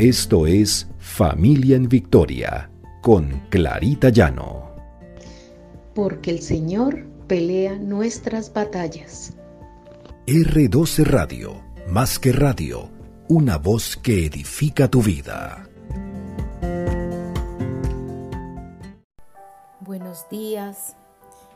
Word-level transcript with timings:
Esto 0.00 0.46
es 0.46 0.88
Familia 0.98 1.76
en 1.76 1.86
Victoria 1.86 2.70
con 3.02 3.42
Clarita 3.50 4.08
Llano. 4.08 4.74
Porque 5.94 6.30
el 6.30 6.40
Señor 6.40 7.04
pelea 7.26 7.76
nuestras 7.76 8.50
batallas. 8.50 9.34
R12 10.26 11.04
Radio, 11.04 11.62
más 11.86 12.18
que 12.18 12.32
radio, 12.32 12.88
una 13.28 13.58
voz 13.58 13.98
que 13.98 14.24
edifica 14.24 14.88
tu 14.88 15.02
vida. 15.02 15.68
Buenos 19.80 20.26
días. 20.30 20.96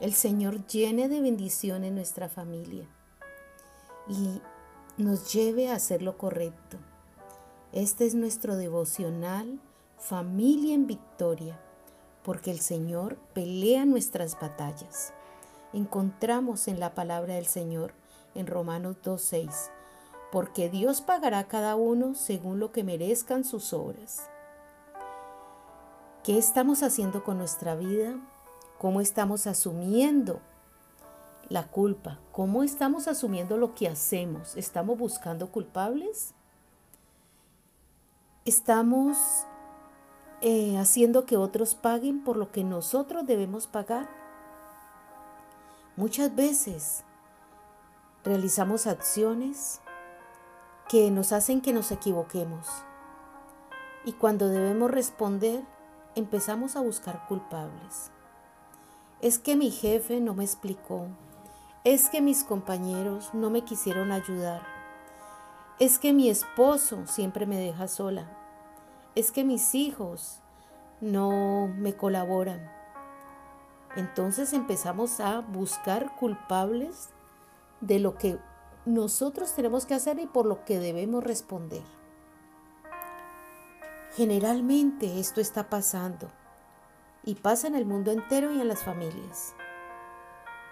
El 0.00 0.14
Señor 0.14 0.66
llene 0.66 1.10
de 1.10 1.20
bendiciones 1.20 1.92
nuestra 1.92 2.30
familia 2.30 2.86
y 4.08 4.40
nos 4.96 5.30
lleve 5.30 5.68
a 5.68 5.74
hacer 5.74 6.00
lo 6.00 6.16
correcto 6.16 6.78
este 7.72 8.04
es 8.04 8.14
nuestro 8.14 8.56
devocional 8.56 9.60
Familia 9.96 10.74
en 10.74 10.86
Victoria, 10.86 11.60
porque 12.24 12.50
el 12.50 12.60
Señor 12.60 13.16
pelea 13.32 13.84
nuestras 13.84 14.38
batallas. 14.40 15.12
Encontramos 15.72 16.66
en 16.66 16.80
la 16.80 16.94
palabra 16.94 17.34
del 17.34 17.46
Señor 17.46 17.92
en 18.34 18.48
Romanos 18.48 18.96
2.6, 19.04 19.70
porque 20.32 20.68
Dios 20.68 21.00
pagará 21.00 21.40
a 21.40 21.48
cada 21.48 21.76
uno 21.76 22.14
según 22.14 22.58
lo 22.58 22.72
que 22.72 22.82
merezcan 22.82 23.44
sus 23.44 23.72
obras. 23.72 24.28
¿Qué 26.24 26.38
estamos 26.38 26.82
haciendo 26.82 27.22
con 27.22 27.38
nuestra 27.38 27.76
vida? 27.76 28.18
¿Cómo 28.78 29.00
estamos 29.00 29.46
asumiendo 29.46 30.40
la 31.48 31.68
culpa? 31.68 32.18
¿Cómo 32.32 32.64
estamos 32.64 33.06
asumiendo 33.06 33.56
lo 33.56 33.74
que 33.74 33.86
hacemos? 33.86 34.56
¿Estamos 34.56 34.98
buscando 34.98 35.52
culpables? 35.52 36.34
Estamos 38.50 39.16
eh, 40.40 40.76
haciendo 40.76 41.24
que 41.24 41.36
otros 41.36 41.76
paguen 41.76 42.24
por 42.24 42.36
lo 42.36 42.50
que 42.50 42.64
nosotros 42.64 43.24
debemos 43.24 43.68
pagar. 43.68 44.08
Muchas 45.94 46.34
veces 46.34 47.04
realizamos 48.24 48.88
acciones 48.88 49.80
que 50.88 51.12
nos 51.12 51.30
hacen 51.30 51.60
que 51.60 51.72
nos 51.72 51.92
equivoquemos. 51.92 52.66
Y 54.04 54.14
cuando 54.14 54.48
debemos 54.48 54.90
responder, 54.90 55.62
empezamos 56.16 56.74
a 56.74 56.80
buscar 56.80 57.28
culpables. 57.28 58.10
Es 59.20 59.38
que 59.38 59.54
mi 59.54 59.70
jefe 59.70 60.18
no 60.20 60.34
me 60.34 60.42
explicó. 60.42 61.06
Es 61.84 62.10
que 62.10 62.20
mis 62.20 62.42
compañeros 62.42 63.30
no 63.32 63.48
me 63.48 63.62
quisieron 63.62 64.10
ayudar. 64.10 64.62
Es 65.78 66.00
que 66.00 66.12
mi 66.12 66.28
esposo 66.28 67.06
siempre 67.06 67.46
me 67.46 67.56
deja 67.56 67.86
sola. 67.86 68.39
Es 69.14 69.32
que 69.32 69.44
mis 69.44 69.74
hijos 69.74 70.40
no 71.00 71.68
me 71.76 71.94
colaboran. 71.94 72.70
Entonces 73.96 74.52
empezamos 74.52 75.20
a 75.20 75.40
buscar 75.40 76.14
culpables 76.16 77.10
de 77.80 77.98
lo 77.98 78.16
que 78.16 78.38
nosotros 78.86 79.54
tenemos 79.54 79.86
que 79.86 79.94
hacer 79.94 80.18
y 80.18 80.26
por 80.26 80.46
lo 80.46 80.64
que 80.64 80.78
debemos 80.78 81.24
responder. 81.24 81.82
Generalmente 84.16 85.20
esto 85.20 85.40
está 85.40 85.68
pasando 85.68 86.28
y 87.24 87.36
pasa 87.36 87.68
en 87.68 87.74
el 87.74 87.86
mundo 87.86 88.10
entero 88.10 88.52
y 88.52 88.60
en 88.60 88.68
las 88.68 88.82
familias, 88.82 89.54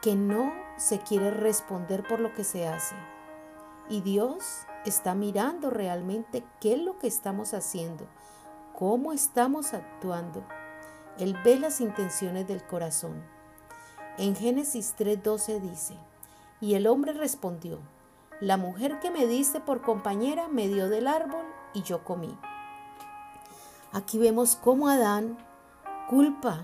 que 0.00 0.14
no 0.14 0.52
se 0.76 0.98
quiere 0.98 1.30
responder 1.30 2.06
por 2.06 2.20
lo 2.20 2.34
que 2.34 2.44
se 2.44 2.66
hace. 2.66 2.96
Y 3.88 4.00
Dios 4.00 4.66
está 4.84 5.14
mirando 5.14 5.70
realmente 5.70 6.44
qué 6.60 6.74
es 6.74 6.80
lo 6.80 6.98
que 6.98 7.06
estamos 7.06 7.54
haciendo, 7.54 8.06
cómo 8.74 9.12
estamos 9.12 9.74
actuando. 9.74 10.44
Él 11.18 11.36
ve 11.44 11.58
las 11.58 11.80
intenciones 11.80 12.46
del 12.46 12.62
corazón. 12.64 13.22
En 14.18 14.34
Génesis 14.34 14.94
3:12 14.98 15.60
dice, 15.60 15.96
y 16.60 16.74
el 16.74 16.86
hombre 16.86 17.12
respondió, 17.12 17.80
la 18.40 18.56
mujer 18.56 18.98
que 18.98 19.10
me 19.10 19.26
diste 19.26 19.60
por 19.60 19.82
compañera 19.82 20.48
me 20.48 20.68
dio 20.68 20.88
del 20.88 21.06
árbol 21.06 21.44
y 21.74 21.82
yo 21.82 22.04
comí. 22.04 22.36
Aquí 23.92 24.18
vemos 24.18 24.56
cómo 24.56 24.88
Adán 24.88 25.36
culpa 26.08 26.62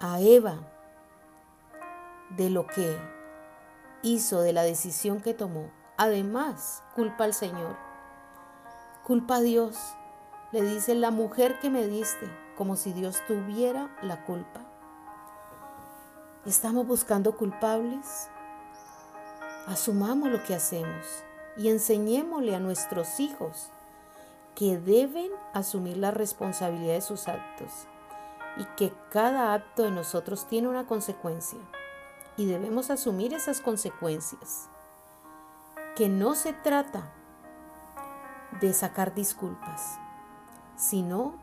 a 0.00 0.20
Eva 0.20 0.56
de 2.30 2.50
lo 2.50 2.66
que 2.66 2.98
hizo, 4.02 4.40
de 4.40 4.52
la 4.52 4.62
decisión 4.62 5.20
que 5.20 5.34
tomó. 5.34 5.70
Además, 6.00 6.84
culpa 6.94 7.24
al 7.24 7.34
Señor. 7.34 7.76
Culpa 9.02 9.36
a 9.36 9.40
Dios. 9.40 9.76
Le 10.52 10.62
dice 10.62 10.94
la 10.94 11.10
mujer 11.10 11.58
que 11.58 11.70
me 11.70 11.88
diste, 11.88 12.30
como 12.56 12.76
si 12.76 12.92
Dios 12.92 13.20
tuviera 13.26 13.90
la 14.00 14.24
culpa. 14.24 14.60
¿Estamos 16.46 16.86
buscando 16.86 17.36
culpables? 17.36 18.30
Asumamos 19.66 20.30
lo 20.30 20.40
que 20.44 20.54
hacemos 20.54 21.24
y 21.56 21.68
enseñémosle 21.68 22.54
a 22.54 22.60
nuestros 22.60 23.18
hijos 23.18 23.70
que 24.54 24.78
deben 24.78 25.32
asumir 25.52 25.96
la 25.96 26.12
responsabilidad 26.12 26.94
de 26.94 27.00
sus 27.00 27.26
actos 27.26 27.88
y 28.56 28.64
que 28.76 28.92
cada 29.10 29.52
acto 29.52 29.82
de 29.82 29.90
nosotros 29.90 30.46
tiene 30.46 30.68
una 30.68 30.86
consecuencia 30.86 31.58
y 32.36 32.46
debemos 32.46 32.90
asumir 32.90 33.34
esas 33.34 33.60
consecuencias 33.60 34.70
que 35.98 36.08
no 36.08 36.36
se 36.36 36.52
trata 36.52 37.10
de 38.60 38.72
sacar 38.72 39.16
disculpas, 39.16 39.98
sino 40.76 41.34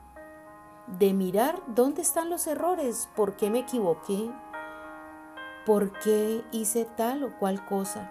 de 0.88 1.12
mirar 1.12 1.62
dónde 1.68 2.02
están 2.02 2.30
los 2.30 2.48
errores, 2.48 3.10
por 3.18 3.36
qué 3.36 3.50
me 3.50 3.60
equivoqué, 3.60 4.32
por 5.66 5.92
qué 6.00 6.42
hice 6.54 6.86
tal 6.86 7.26
o 7.26 7.38
cual 7.38 7.66
cosa. 7.66 8.10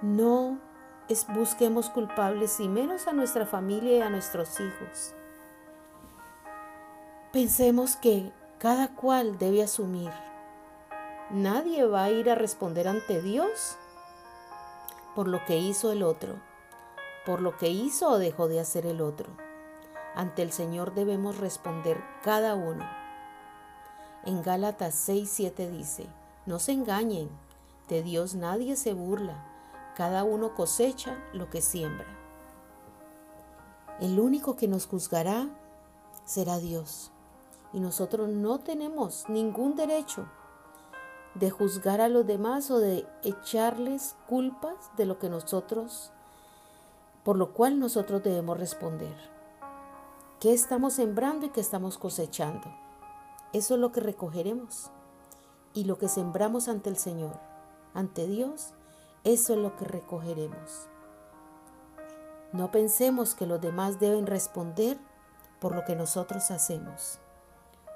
No 0.00 0.58
busquemos 1.36 1.88
culpables 1.88 2.58
y 2.58 2.66
menos 2.66 3.06
a 3.06 3.12
nuestra 3.12 3.46
familia 3.46 3.98
y 3.98 4.00
a 4.00 4.10
nuestros 4.10 4.58
hijos. 4.58 5.14
Pensemos 7.32 7.94
que 7.94 8.32
cada 8.58 8.96
cual 8.96 9.38
debe 9.38 9.62
asumir. 9.62 10.10
Nadie 11.30 11.84
va 11.86 12.02
a 12.02 12.10
ir 12.10 12.28
a 12.28 12.34
responder 12.34 12.88
ante 12.88 13.22
Dios 13.22 13.78
por 15.14 15.28
lo 15.28 15.44
que 15.44 15.58
hizo 15.58 15.92
el 15.92 16.02
otro, 16.02 16.36
por 17.26 17.40
lo 17.40 17.56
que 17.56 17.68
hizo 17.68 18.10
o 18.10 18.18
dejó 18.18 18.48
de 18.48 18.60
hacer 18.60 18.86
el 18.86 19.00
otro. 19.00 19.30
Ante 20.14 20.42
el 20.42 20.52
Señor 20.52 20.94
debemos 20.94 21.38
responder 21.38 22.02
cada 22.22 22.54
uno. 22.54 22.84
En 24.24 24.42
Gálatas 24.42 25.08
6:7 25.08 25.70
dice, 25.70 26.06
no 26.46 26.58
se 26.58 26.72
engañen, 26.72 27.28
de 27.88 28.02
Dios 28.02 28.34
nadie 28.34 28.76
se 28.76 28.94
burla, 28.94 29.44
cada 29.96 30.24
uno 30.24 30.54
cosecha 30.54 31.18
lo 31.32 31.50
que 31.50 31.60
siembra. 31.60 32.06
El 34.00 34.18
único 34.18 34.56
que 34.56 34.68
nos 34.68 34.86
juzgará 34.86 35.48
será 36.24 36.58
Dios, 36.58 37.10
y 37.72 37.80
nosotros 37.80 38.28
no 38.28 38.60
tenemos 38.60 39.28
ningún 39.28 39.76
derecho 39.76 40.26
de 41.34 41.50
juzgar 41.50 42.00
a 42.00 42.08
los 42.08 42.26
demás 42.26 42.70
o 42.70 42.78
de 42.78 43.06
echarles 43.22 44.16
culpas 44.28 44.90
de 44.96 45.06
lo 45.06 45.18
que 45.18 45.30
nosotros, 45.30 46.12
por 47.24 47.36
lo 47.36 47.52
cual 47.52 47.78
nosotros 47.78 48.22
debemos 48.22 48.58
responder. 48.58 49.16
¿Qué 50.40 50.52
estamos 50.52 50.94
sembrando 50.94 51.46
y 51.46 51.50
qué 51.50 51.60
estamos 51.60 51.98
cosechando? 51.98 52.68
Eso 53.52 53.74
es 53.74 53.80
lo 53.80 53.92
que 53.92 54.00
recogeremos. 54.00 54.90
Y 55.74 55.84
lo 55.84 55.96
que 55.98 56.08
sembramos 56.08 56.68
ante 56.68 56.90
el 56.90 56.96
Señor, 56.96 57.38
ante 57.94 58.26
Dios, 58.26 58.74
eso 59.24 59.54
es 59.54 59.58
lo 59.58 59.76
que 59.76 59.84
recogeremos. 59.84 60.88
No 62.52 62.70
pensemos 62.70 63.34
que 63.34 63.46
los 63.46 63.60
demás 63.60 64.00
deben 64.00 64.26
responder 64.26 64.98
por 65.60 65.74
lo 65.74 65.84
que 65.84 65.96
nosotros 65.96 66.50
hacemos. 66.50 67.18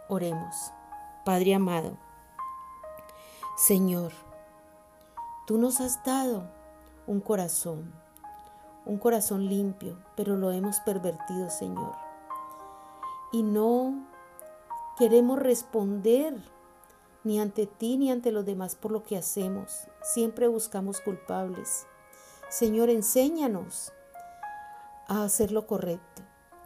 Oremos. 0.09 0.55
Padre 1.25 1.57
amado, 1.57 1.99
Señor, 3.57 4.13
tú 5.47 5.57
nos 5.57 5.81
has 5.81 6.05
dado 6.05 6.43
un 7.07 7.21
corazón, 7.21 7.91
un 8.85 8.99
corazón 8.99 9.47
limpio, 9.47 9.97
pero 10.15 10.37
lo 10.37 10.53
hemos 10.53 10.79
pervertido, 10.81 11.49
Señor. 11.49 11.95
Y 13.33 13.43
no 13.43 14.07
queremos 14.99 15.39
responder 15.39 16.37
ni 17.25 17.41
ante 17.41 17.67
ti 17.67 17.97
ni 17.97 18.11
ante 18.11 18.31
los 18.31 18.45
demás 18.45 18.75
por 18.75 18.93
lo 18.93 19.03
que 19.05 19.17
hacemos. 19.17 19.89
Siempre 20.03 20.49
buscamos 20.49 21.01
culpables. 21.01 21.87
Señor, 22.51 22.91
enséñanos 22.91 23.91
a 25.09 25.25
hacer 25.25 25.51
lo 25.51 25.67
correcto 25.67 26.23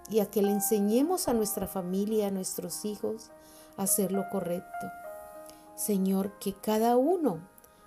y 0.09 0.19
a 0.19 0.27
que 0.29 0.43
le 0.43 0.51
enseñemos 0.51 1.29
a 1.29 1.35
nuestra 1.35 1.69
familia, 1.69 2.27
a 2.27 2.33
nuestros 2.33 2.85
hijos, 2.85 3.31
a 3.77 3.85
hacer 3.85 4.11
lo 4.11 4.29
correcto. 4.29 5.00
Señor, 5.81 6.33
que 6.33 6.53
cada 6.53 6.99
uno 6.99 7.39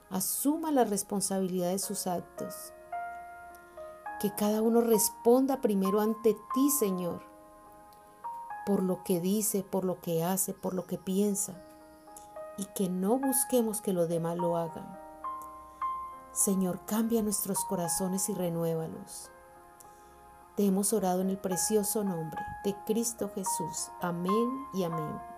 asuma 0.10 0.72
la 0.72 0.84
responsabilidad 0.84 1.70
de 1.70 1.78
sus 1.78 2.08
actos. 2.08 2.74
Que 4.20 4.34
cada 4.34 4.64
uno 4.64 4.82
responda 4.82 5.62
primero 5.62 6.02
ante 6.02 6.36
ti, 6.56 6.72
Señor, 6.72 7.22
por 8.66 8.82
lo 8.82 9.04
que 9.04 9.20
dice, 9.20 9.62
por 9.62 9.86
lo 9.86 10.02
que 10.02 10.24
hace, 10.24 10.56
por 10.56 10.74
lo 10.74 10.88
que 10.88 10.98
piensa, 10.98 11.54
y 12.58 12.66
que 12.74 12.90
no 12.90 13.20
busquemos 13.20 13.80
que 13.80 13.94
los 13.94 14.10
demás 14.10 14.38
lo 14.38 14.58
hagan. 14.58 15.00
Señor, 16.32 16.80
cambia 16.88 17.22
nuestros 17.22 17.64
corazones 17.66 18.28
y 18.28 18.34
renuévalos. 18.34 19.30
Te 20.56 20.66
hemos 20.66 20.94
orado 20.94 21.22
en 21.22 21.30
el 21.30 21.38
precioso 21.38 22.04
nombre 22.04 22.42
de 22.66 22.76
Cristo 22.88 23.30
Jesús. 23.36 23.92
Amén 24.02 24.66
y 24.74 24.84
amén. 24.84 25.33